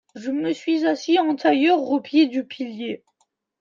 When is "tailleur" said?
1.35-1.79